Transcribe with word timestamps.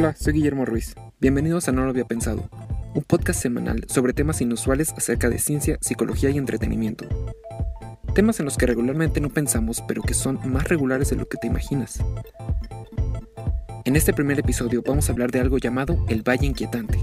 Hola, 0.00 0.16
soy 0.18 0.32
Guillermo 0.32 0.64
Ruiz. 0.64 0.94
Bienvenidos 1.20 1.68
a 1.68 1.72
No 1.72 1.84
lo 1.84 1.90
había 1.90 2.06
pensado, 2.06 2.48
un 2.94 3.02
podcast 3.02 3.38
semanal 3.38 3.84
sobre 3.86 4.14
temas 4.14 4.40
inusuales 4.40 4.94
acerca 4.96 5.28
de 5.28 5.38
ciencia, 5.38 5.76
psicología 5.82 6.30
y 6.30 6.38
entretenimiento. 6.38 7.04
Temas 8.14 8.40
en 8.40 8.46
los 8.46 8.56
que 8.56 8.64
regularmente 8.64 9.20
no 9.20 9.28
pensamos, 9.28 9.84
pero 9.86 10.00
que 10.00 10.14
son 10.14 10.40
más 10.50 10.68
regulares 10.68 11.10
de 11.10 11.16
lo 11.16 11.28
que 11.28 11.36
te 11.36 11.48
imaginas. 11.48 12.02
En 13.84 13.94
este 13.94 14.14
primer 14.14 14.38
episodio 14.38 14.82
vamos 14.82 15.10
a 15.10 15.12
hablar 15.12 15.32
de 15.32 15.40
algo 15.40 15.58
llamado 15.58 16.02
el 16.08 16.26
Valle 16.26 16.46
Inquietante. 16.46 16.98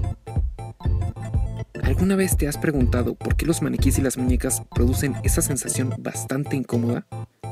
¿Alguna 1.84 2.16
vez 2.16 2.36
te 2.36 2.48
has 2.48 2.58
preguntado 2.58 3.14
por 3.14 3.36
qué 3.36 3.46
los 3.46 3.62
maniquís 3.62 4.00
y 4.00 4.02
las 4.02 4.18
muñecas 4.18 4.64
producen 4.74 5.14
esa 5.22 5.40
sensación 5.40 5.94
bastante 6.00 6.56
incómoda? 6.56 7.06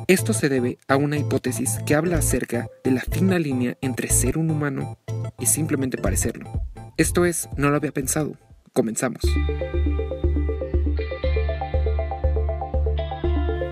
Esto 0.09 0.33
se 0.33 0.49
debe 0.49 0.79
a 0.89 0.97
una 0.97 1.19
hipótesis 1.19 1.79
que 1.87 1.95
habla 1.95 2.19
acerca 2.19 2.67
de 2.83 2.91
la 2.91 3.01
fina 3.01 3.39
línea 3.39 3.79
entre 3.81 4.09
ser 4.09 4.39
un 4.39 4.51
humano 4.51 4.99
y 5.39 5.47
simplemente 5.47 5.99
parecerlo. 5.99 6.51
Esto 6.97 7.25
es, 7.25 7.49
no 7.57 7.71
lo 7.71 7.77
había 7.77 7.93
pensado. 7.93 8.33
Comenzamos. 8.73 9.21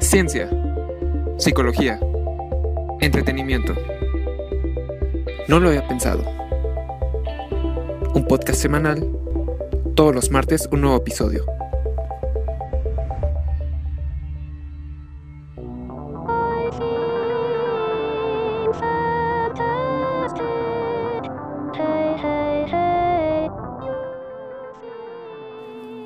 Ciencia, 0.00 0.50
psicología, 1.38 1.98
entretenimiento. 3.00 3.74
No 5.48 5.60
lo 5.60 5.68
había 5.68 5.86
pensado. 5.86 6.22
Un 8.14 8.26
podcast 8.28 8.60
semanal, 8.60 9.08
todos 9.94 10.14
los 10.14 10.30
martes 10.30 10.68
un 10.70 10.82
nuevo 10.82 10.96
episodio. 10.96 11.53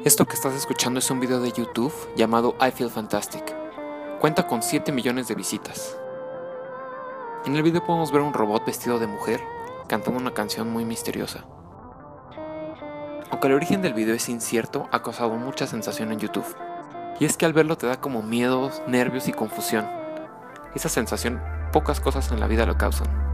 Esto 0.05 0.27
que 0.27 0.35
estás 0.35 0.55
escuchando 0.55 1.01
es 1.01 1.11
un 1.11 1.19
video 1.19 1.41
de 1.41 1.51
YouTube 1.51 1.93
llamado 2.15 2.55
I 2.61 2.71
Feel 2.71 2.89
Fantastic. 2.89 3.43
Cuenta 4.21 4.47
con 4.47 4.63
7 4.63 4.93
millones 4.93 5.27
de 5.27 5.35
visitas. 5.35 5.99
En 7.45 7.57
el 7.57 7.65
video 7.65 7.85
podemos 7.85 8.13
ver 8.13 8.23
un 8.23 8.33
robot 8.33 8.65
vestido 8.65 9.01
de 9.01 9.09
mujer 9.09 9.41
cantando 9.89 10.21
una 10.21 10.33
canción 10.33 10.71
muy 10.71 10.85
misteriosa. 10.85 11.45
Aunque 13.31 13.49
el 13.49 13.55
origen 13.55 13.83
del 13.83 13.93
video 13.93 14.15
es 14.15 14.29
incierto, 14.29 14.87
ha 14.93 15.03
causado 15.03 15.31
mucha 15.35 15.67
sensación 15.67 16.12
en 16.12 16.21
YouTube. 16.21 16.57
Y 17.19 17.25
es 17.25 17.37
que 17.37 17.47
al 17.47 17.53
verlo 17.53 17.77
te 17.77 17.89
da 17.89 18.01
como 18.01 18.23
miedos, 18.23 18.81
nervios 18.87 19.27
y 19.27 19.33
confusión. 19.33 19.85
Esa 20.77 20.89
sensación 20.89 21.43
pocas 21.73 21.99
cosas 21.99 22.31
en 22.31 22.39
la 22.39 22.47
vida 22.47 22.67
lo 22.67 22.79
causan. 22.79 23.28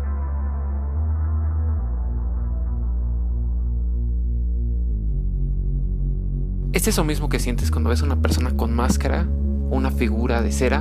Es 6.75 6.89
eso 6.89 7.05
mismo 7.05 7.29
que 7.29 7.39
sientes 7.39 7.71
cuando 7.71 7.91
ves 7.91 8.03
a 8.03 8.05
una 8.05 8.21
persona 8.21 8.57
con 8.57 8.75
máscara, 8.75 9.29
una 9.71 9.93
figura 9.93 10.43
de 10.43 10.51
cera 10.51 10.81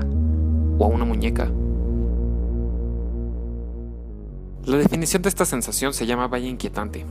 o 0.80 0.85
a 0.85 0.88
una 0.88 1.05
muñeca. 1.05 1.52
La 4.66 4.77
definición 4.77 5.22
de 5.22 5.30
esta 5.30 5.45
sensación 5.45 5.94
se 5.94 6.08
llama 6.08 6.27
valle 6.27 6.47
inquietante. 6.47 7.05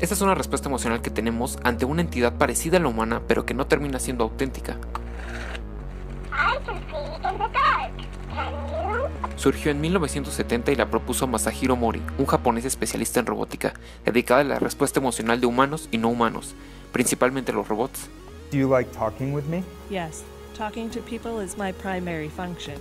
Esta 0.00 0.14
es 0.14 0.20
una 0.20 0.34
respuesta 0.34 0.68
emocional 0.68 1.00
que 1.00 1.08
tenemos 1.08 1.58
ante 1.64 1.86
una 1.86 2.02
entidad 2.02 2.36
parecida 2.36 2.76
a 2.76 2.80
la 2.80 2.88
humana 2.88 3.22
pero 3.26 3.46
que 3.46 3.54
no 3.54 3.66
termina 3.66 3.98
siendo 3.98 4.24
auténtica. 4.24 4.76
Surgió 9.36 9.70
en 9.70 9.80
1970 9.80 10.72
y 10.72 10.76
la 10.76 10.90
propuso 10.90 11.26
Masahiro 11.26 11.74
Mori, 11.74 12.02
un 12.18 12.26
japonés 12.26 12.66
especialista 12.66 13.18
en 13.18 13.24
robótica, 13.24 13.72
dedicada 14.04 14.42
a 14.42 14.44
la 14.44 14.58
respuesta 14.58 15.00
emocional 15.00 15.40
de 15.40 15.46
humanos 15.46 15.88
y 15.90 15.96
no 15.96 16.10
humanos, 16.10 16.54
principalmente 16.92 17.52
los 17.52 17.68
robots. 17.68 18.08
Do 18.50 18.58
you 18.58 18.68
like 18.68 18.90
talking 18.92 19.32
with 19.32 19.44
me? 19.46 19.62
Yes, 19.90 20.22
talking 20.54 20.90
to 20.90 21.00
people 21.00 21.42
is 21.42 21.56
my 21.56 21.72
primary 21.72 22.28
function. 22.28 22.76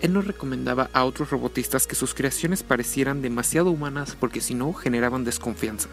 Él 0.00 0.14
nos 0.14 0.26
recomendaba 0.26 0.88
a 0.94 1.04
otros 1.04 1.30
robotistas 1.30 1.86
que 1.86 1.94
sus 1.94 2.14
creaciones 2.14 2.62
parecieran 2.62 3.20
demasiado 3.20 3.70
humanas 3.70 4.16
porque 4.18 4.40
si 4.40 4.54
no 4.54 4.72
generaban 4.72 5.24
desconfianza. 5.24 5.88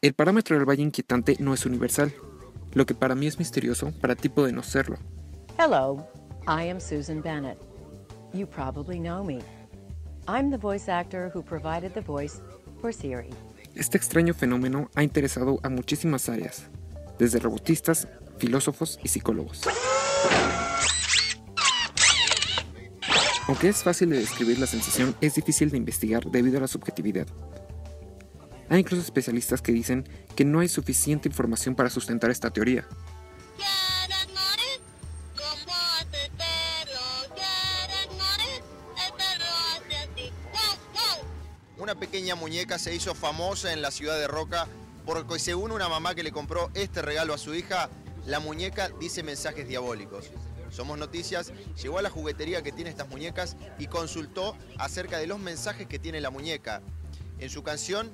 El 0.00 0.12
parámetro 0.12 0.56
del 0.56 0.68
valle 0.68 0.82
inquietante 0.82 1.36
no 1.40 1.54
es 1.54 1.64
universal. 1.64 2.12
Lo 2.74 2.84
que 2.84 2.94
para 2.94 3.14
mí 3.14 3.26
es 3.26 3.38
misterioso, 3.38 3.90
para 4.02 4.14
ti 4.14 4.28
puede 4.28 4.52
no 4.52 4.62
serlo. 4.62 4.98
Hello, 5.58 6.06
I 6.46 6.64
am 6.68 6.78
Susan 6.78 7.22
Bennett. 7.22 7.56
You 8.34 8.46
probably 8.46 8.98
know 8.98 9.24
me. 9.24 9.40
I'm 10.28 10.50
the 10.50 10.58
voice 10.58 10.90
actor 10.90 11.30
who 11.32 11.42
provided 11.42 11.94
the 11.94 12.02
voice 12.02 12.42
for 12.82 12.92
Siri. 12.92 13.30
Este 13.74 13.96
extraño 13.96 14.34
fenómeno 14.34 14.90
ha 14.94 15.02
interesado 15.02 15.58
a 15.62 15.70
muchísimas 15.70 16.28
áreas, 16.28 16.66
desde 17.18 17.38
robotistas, 17.38 18.08
filósofos 18.36 18.98
y 19.02 19.08
psicólogos. 19.08 19.62
Aunque 23.48 23.70
es 23.70 23.82
fácil 23.82 24.10
de 24.10 24.18
describir 24.18 24.58
la 24.58 24.66
sensación, 24.66 25.16
es 25.22 25.34
difícil 25.36 25.70
de 25.70 25.78
investigar 25.78 26.24
debido 26.30 26.58
a 26.58 26.60
la 26.60 26.68
subjetividad. 26.68 27.26
Hay 28.68 28.80
incluso 28.80 29.02
especialistas 29.02 29.62
que 29.62 29.72
dicen 29.72 30.04
que 30.36 30.44
no 30.44 30.60
hay 30.60 30.68
suficiente 30.68 31.26
información 31.26 31.74
para 31.74 31.88
sustentar 31.88 32.30
esta 32.30 32.50
teoría, 32.50 32.86
Pequeña 41.94 42.34
muñeca 42.34 42.78
se 42.78 42.94
hizo 42.94 43.14
famosa 43.14 43.72
en 43.72 43.80
la 43.80 43.90
ciudad 43.90 44.18
de 44.18 44.26
Roca 44.26 44.66
porque 45.04 45.38
según 45.38 45.70
una 45.70 45.88
mamá 45.88 46.14
que 46.14 46.22
le 46.22 46.32
compró 46.32 46.70
este 46.74 47.02
regalo 47.02 47.34
a 47.34 47.38
su 47.38 47.54
hija, 47.54 47.90
la 48.26 48.40
muñeca 48.40 48.90
dice 49.00 49.22
mensajes 49.22 49.68
diabólicos. 49.68 50.30
Somos 50.70 50.98
Noticias 50.98 51.52
llegó 51.80 51.98
a 51.98 52.02
la 52.02 52.10
juguetería 52.10 52.62
que 52.62 52.72
tiene 52.72 52.90
estas 52.90 53.08
muñecas 53.08 53.56
y 53.78 53.86
consultó 53.86 54.56
acerca 54.78 55.18
de 55.18 55.26
los 55.26 55.38
mensajes 55.38 55.86
que 55.86 55.98
tiene 55.98 56.20
la 56.20 56.30
muñeca. 56.30 56.82
En 57.38 57.50
su 57.50 57.62
canción 57.62 58.10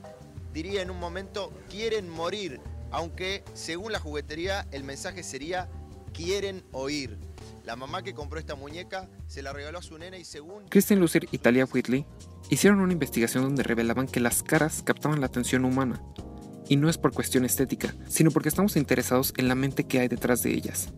diría 0.53 0.83
en 0.83 0.91
un 0.91 0.99
momento, 0.99 1.53
quieren 1.71 2.09
morir, 2.09 2.61
aunque 2.91 3.45
según 3.55 3.93
la 3.93 3.99
juguetería 3.99 4.67
el 4.73 4.85
mensaje 4.85 5.23
sería, 5.23 5.69
quieren 6.13 6.65
oír. 6.73 7.19
La 7.71 7.77
mamá 7.77 8.03
que 8.03 8.15
compró 8.15 8.41
esta 8.41 8.57
muñeca 8.57 9.09
se 9.29 9.45
la 9.45 9.53
regaló 9.53 9.79
a 9.79 9.83
su 9.83 9.97
nena 9.97 10.19
y 10.19 10.25
según... 10.25 10.65
Kristen 10.69 10.99
Lucer 10.99 11.29
y 11.31 11.39
Talia 11.39 11.69
Whitley 11.73 12.05
hicieron 12.49 12.81
una 12.81 12.93
investigación 12.93 13.45
donde 13.45 13.63
revelaban 13.63 14.09
que 14.09 14.19
las 14.19 14.43
caras 14.43 14.83
captaban 14.83 15.21
la 15.21 15.27
atención 15.27 15.65
humana. 15.65 16.03
Y 16.69 16.75
no 16.75 16.89
es 16.89 16.99
por 16.99 17.13
cuestión 17.13 17.45
estética, 17.45 17.95
sino 18.09 18.33
porque 18.33 18.49
estamos 18.49 18.75
interesados 18.75 19.33
en 19.37 19.47
la 19.47 19.55
mente 19.55 19.85
que 19.85 20.01
hay 20.01 20.09
detrás 20.09 20.43
de 20.43 20.51
ellas. 20.53 20.89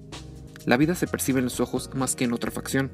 La 0.64 0.78
vida 0.78 0.94
se 0.94 1.06
percibe 1.06 1.40
en 1.40 1.44
los 1.44 1.60
ojos 1.60 1.90
más 1.92 2.16
que 2.16 2.24
en 2.24 2.32
otra 2.32 2.50
facción. 2.50 2.90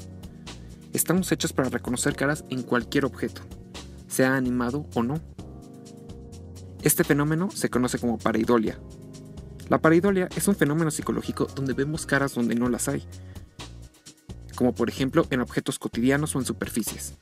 Estamos 0.92 1.30
hechos 1.30 1.52
para 1.52 1.68
reconocer 1.68 2.16
caras 2.16 2.44
en 2.50 2.64
cualquier 2.64 3.04
objeto, 3.04 3.42
sea 4.08 4.34
animado 4.34 4.86
o 4.96 5.04
no. 5.04 5.20
Este 6.82 7.04
fenómeno 7.04 7.52
se 7.52 7.70
conoce 7.70 8.00
como 8.00 8.18
pareidolia. 8.18 8.80
La 9.68 9.80
pareidolia 9.80 10.28
es 10.34 10.48
un 10.48 10.56
fenómeno 10.56 10.90
psicológico 10.90 11.44
donde 11.44 11.74
vemos 11.74 12.06
caras 12.06 12.34
donde 12.34 12.56
no 12.56 12.68
las 12.68 12.88
hay, 12.88 13.06
como 14.58 14.74
por 14.74 14.88
ejemplo 14.88 15.24
en 15.30 15.40
objetos 15.40 15.78
cotidianos 15.78 16.34
o 16.34 16.40
en 16.40 16.44
superficies. 16.44 17.16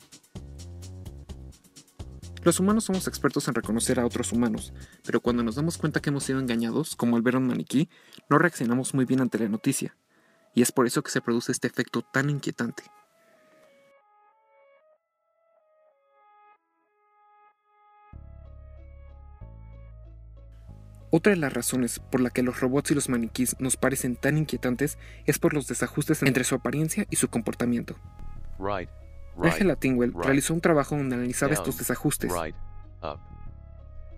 Los 2.43 2.61
humanos 2.61 2.85
somos 2.85 3.07
expertos 3.09 3.47
en 3.47 3.55
reconocer 3.55 4.01
a 4.01 4.07
otros 4.07 4.33
humanos, 4.33 4.73
pero 5.05 5.21
cuando 5.21 5.43
nos 5.43 5.57
damos 5.57 5.77
cuenta 5.77 6.01
que 6.01 6.09
hemos 6.09 6.25
sido 6.25 6.39
engañados, 6.39 6.97
como 6.97 7.15
al 7.15 7.21
ver 7.21 7.37
un 7.37 7.47
maniquí, 7.47 7.91
no 8.31 8.39
reaccionamos 8.39 8.95
muy 8.95 9.05
bien 9.05 9.21
ante 9.21 9.39
la 9.39 9.51
noticia, 9.51 9.95
y 10.55 10.63
es 10.63 10.73
por 10.73 10.87
eso 10.87 11.03
que 11.03 11.11
se 11.11 11.21
produce 11.21 11.53
este 11.53 11.69
efecto 11.69 12.01
tan 12.11 12.31
inquietante. 12.31 12.85
Otra 21.11 21.31
de 21.31 21.37
las 21.37 21.53
razones 21.53 22.01
por 22.11 22.21
la 22.21 22.31
que 22.31 22.43
los 22.43 22.61
robots 22.61 22.91
y 22.91 22.95
los 22.95 23.09
maniquís 23.09 23.57
nos 23.59 23.77
parecen 23.77 24.17
tan 24.17 24.39
inquietantes 24.39 24.99
es 25.25 25.39
por 25.39 25.55
los 25.55 25.67
desajustes 25.69 26.23
entre 26.23 26.45
su 26.45 26.55
apariencia 26.57 27.07
y 27.11 27.17
su 27.17 27.29
comportamiento. 27.29 27.97
Angela 29.41 29.77
Tingwell 29.77 30.15
realizó 30.15 30.55
un 30.55 30.61
trabajo 30.61 30.97
donde 30.97 31.15
analizaba 31.15 31.53
estos 31.53 31.79
desajustes 31.79 32.33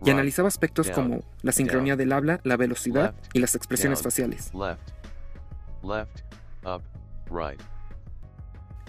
y 0.04 0.10
analizaba 0.10 0.48
aspectos 0.48 0.90
como 0.90 1.24
la 1.42 1.52
sincronía 1.52 1.96
del 1.96 2.12
habla, 2.12 2.40
la 2.44 2.56
velocidad 2.56 3.14
y 3.32 3.40
las 3.40 3.54
expresiones 3.54 4.00
faciales. 4.00 4.50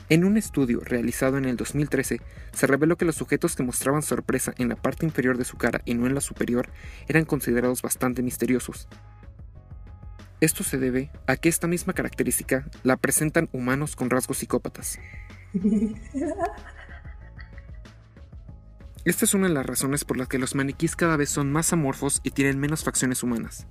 En 0.10 0.26
un 0.26 0.38
estudio 0.38 0.80
realizado 0.84 1.38
en 1.38 1.46
el 1.46 1.56
2013, 1.56 2.20
se 2.52 2.68
reveló 2.68 2.98
que 2.98 3.06
los 3.06 3.16
sujetos 3.16 3.56
que 3.56 3.62
mostraban 3.62 4.02
sorpresa 4.02 4.56
en 4.58 4.70
la 4.70 4.76
parte 4.76 5.06
inferior 5.06 5.38
de 5.38 5.46
su 5.46 5.56
cara 5.56 5.82
y 5.86 5.94
no 5.94 6.08
en 6.08 6.16
la 6.16 6.22
superior 6.22 6.70
eran 7.08 7.26
considerados 7.26 7.84
bastante 7.84 8.24
misteriosos. 8.24 8.88
Esto 10.42 10.64
se 10.64 10.80
debe 10.80 11.12
a 11.28 11.36
que 11.36 11.50
esta 11.50 11.68
misma 11.68 11.94
característica 11.94 12.66
la 12.82 12.98
presentan 12.98 13.50
humanos 13.52 13.96
con 13.96 14.10
rasgos 14.10 14.40
psicópatas. 14.40 14.98
Esta 19.06 19.26
es 19.26 19.34
una 19.34 19.48
de 19.48 19.54
las 19.54 19.66
razones 19.66 20.06
por 20.06 20.18
las 20.18 20.28
que 20.28 20.40
los 20.40 20.56
maniquís 20.56 20.96
cada 20.96 21.18
vez 21.18 21.30
son 21.30 21.52
más 21.52 21.72
amorfos 21.72 22.20
y 22.24 22.32
tienen 22.32 22.60
menos 22.60 22.84
facciones 22.84 23.24
humanas. 23.24 23.68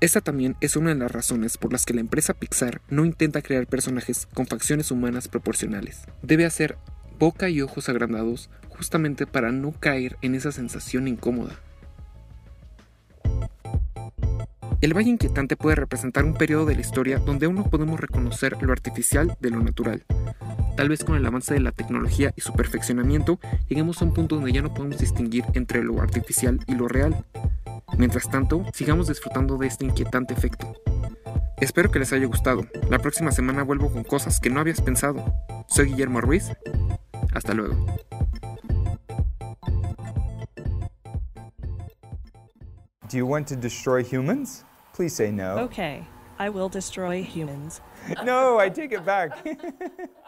Esta 0.00 0.22
también 0.22 0.56
es 0.62 0.76
una 0.76 0.90
de 0.90 0.96
las 0.96 1.12
razones 1.12 1.58
por 1.58 1.72
las 1.72 1.84
que 1.84 1.92
la 1.92 2.00
empresa 2.00 2.32
Pixar 2.32 2.80
no 2.88 3.04
intenta 3.04 3.42
crear 3.42 3.66
personajes 3.66 4.26
con 4.32 4.46
facciones 4.46 4.90
humanas 4.90 5.28
proporcionales. 5.28 6.00
Debe 6.22 6.46
hacer 6.46 6.78
boca 7.18 7.50
y 7.50 7.60
ojos 7.60 7.90
agrandados 7.90 8.48
justamente 8.70 9.26
para 9.26 9.52
no 9.52 9.72
caer 9.72 10.16
en 10.22 10.34
esa 10.34 10.52
sensación 10.52 11.06
incómoda. 11.06 11.60
El 14.80 14.94
Valle 14.94 15.10
Inquietante 15.10 15.56
puede 15.56 15.76
representar 15.76 16.24
un 16.24 16.32
periodo 16.32 16.64
de 16.64 16.76
la 16.76 16.80
historia 16.80 17.18
donde 17.18 17.44
aún 17.44 17.56
no 17.56 17.64
podemos 17.64 18.00
reconocer 18.00 18.56
lo 18.62 18.72
artificial 18.72 19.36
de 19.38 19.50
lo 19.50 19.60
natural. 19.62 20.06
Tal 20.78 20.88
vez 20.88 21.04
con 21.04 21.16
el 21.16 21.26
avance 21.26 21.52
de 21.52 21.60
la 21.60 21.72
tecnología 21.72 22.32
y 22.34 22.40
su 22.40 22.54
perfeccionamiento 22.54 23.38
lleguemos 23.68 24.00
a 24.00 24.06
un 24.06 24.14
punto 24.14 24.36
donde 24.36 24.52
ya 24.52 24.62
no 24.62 24.72
podemos 24.72 24.96
distinguir 24.96 25.44
entre 25.52 25.84
lo 25.84 26.00
artificial 26.00 26.58
y 26.66 26.74
lo 26.74 26.88
real. 26.88 27.22
Mientras 28.00 28.30
tanto, 28.30 28.64
sigamos 28.72 29.08
disfrutando 29.08 29.58
de 29.58 29.66
este 29.66 29.84
inquietante 29.84 30.32
efecto. 30.32 30.72
Espero 31.60 31.90
que 31.90 31.98
les 31.98 32.10
haya 32.14 32.24
gustado. 32.24 32.62
La 32.88 32.98
próxima 32.98 33.30
semana 33.30 33.62
vuelvo 33.62 33.92
con 33.92 34.04
cosas 34.04 34.40
que 34.40 34.48
no 34.48 34.58
habías 34.58 34.80
pensado. 34.80 35.22
Soy 35.68 35.88
Guillermo 35.90 36.22
Ruiz. 36.22 36.50
Hasta 37.34 37.52
luego. 37.52 37.74
Do 43.10 43.18
you 43.18 43.26
want 43.26 43.46
to 43.48 43.54
destroy 43.54 44.02
humans? 44.02 44.64
Please 44.96 45.14
say 45.14 45.30
no. 45.30 45.58
Okay, 45.64 46.02
I 46.38 46.48
will 46.48 46.70
destroy 46.70 47.22
humans. 47.22 47.82
No, 48.24 48.58
I 48.58 48.70
take 48.70 48.94
it 48.94 49.04
back. 49.04 49.44